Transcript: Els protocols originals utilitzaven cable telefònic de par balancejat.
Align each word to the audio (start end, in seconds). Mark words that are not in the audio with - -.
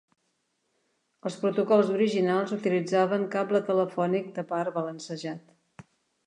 Els 1.29 1.35
protocols 1.43 1.91
originals 1.97 2.53
utilitzaven 2.57 3.27
cable 3.37 3.61
telefònic 3.69 4.33
de 4.39 4.47
par 4.55 4.65
balancejat. 4.81 5.87